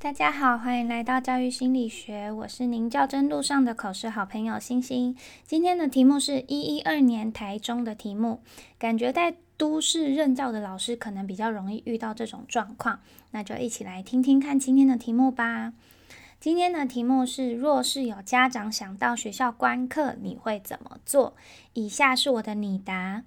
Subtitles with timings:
[0.00, 5.16] 大家好，欢迎来到教育心理学，我是您教真路上的考试好朋友星星。
[5.44, 8.40] 今天的题目是一一二年台中的题目，
[8.78, 13.00] 感觉在都市任教的老师可能比较容易遇到这种状况，
[13.32, 15.72] 那就一起来听听看今天的题目吧。
[16.38, 21.34] 今天的题目是：若是有家长想到学校观课，你会怎么做？
[21.72, 23.24] 以下是我的拟答。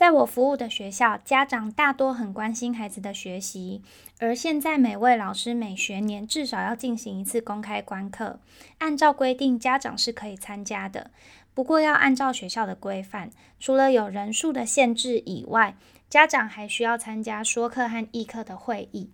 [0.00, 3.82] 在我服务的学校，家长大多很关心孩子的学习，
[4.18, 8.40] 而现在每位老师每学年至少要进行一次公开观课，
[8.78, 11.10] 按照规定，家长是可以参加的。
[11.52, 15.76] 不过要按照学校的规范，除了有人数的限制以外，
[16.08, 19.10] 家长还需要参加说课和议课的会议。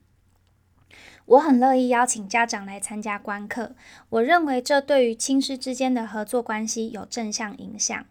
[1.25, 3.75] 我很乐意邀请家长来参加观课，
[4.11, 8.07] 我认为这对于亲师之间的合作关系有正向影响。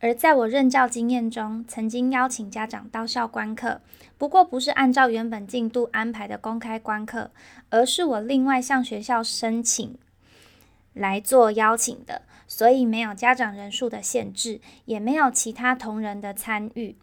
[0.00, 3.80] 而在我任教经验中，曾经邀请家长到校观课，
[4.18, 7.30] 不过不是按照原本进度安排的公开观课，
[7.70, 9.96] 而是我另外向学校申请
[10.92, 16.96] 来做邀请的，所以没有家长人数的限制，也没有其他同仁的参与。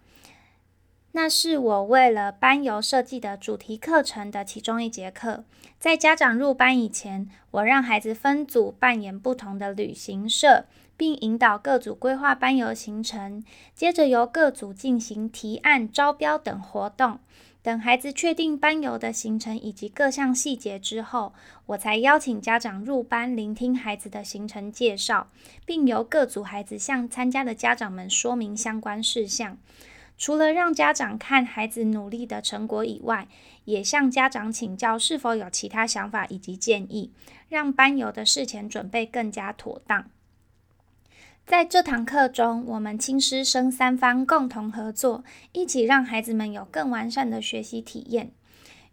[1.15, 5.43] 那是我为了班游设计的主题课程的其中一节课。
[5.77, 13.43] 在家长入班以前，我让孩子分组扮演不同的旅行社，并引导各组规划班游行程。
[13.73, 17.19] 接着由各组进行提案、招标等活动。
[17.61, 21.33] 等孩子确定班游的行程以及各项细节之后，
[21.67, 25.27] 我才邀请家长入班，聆听孩子的行程介绍，
[25.65, 29.57] 并由各组孩子向参加的家长们说明相关事项。
[30.17, 33.29] 除了让家长看孩子努力的成果以外，
[33.63, 37.11] 也向家长请教是否有其他想法以及建议，
[37.47, 40.05] 让班游的事前准备更加妥当。
[41.45, 48.31] 在这堂课中，我们亲师生三方共同合作，一起让孩子们有更完善的学习体验。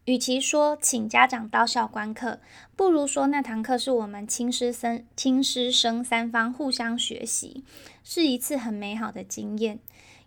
[0.04, 2.40] 与其说请家长到校观课，
[2.74, 7.62] 不如说那堂课是我们亲师生亲师生三方互相学习，
[8.02, 9.78] 是一次很美好的经验。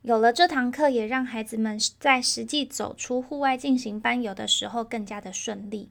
[0.03, 5.89] 有了这堂课，也让孩子们在实际走出户外进行班游的时候更加的顺利。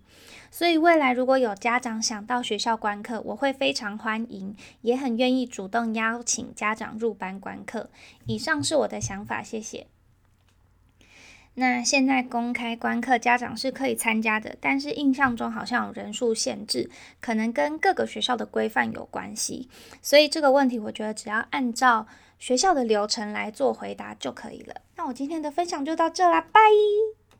[0.50, 7.88] 所以未来如果有家长想到学校观课，我会非常欢迎，也很愿意主动邀请家长入班观课。
[8.26, 9.86] 以上是我的想法，谢谢。
[11.54, 16.90] 那现在公开观课，家长是可以参加的，但是印象中好像有人数限制，
[17.22, 19.70] 可能跟各个学校的规范有关系。
[20.02, 22.06] 所以这个问题，我觉得只要按照。
[22.42, 24.74] 学校的流程来做回答就可以了。
[24.96, 26.60] 那我今天的分享就到这啦，拜。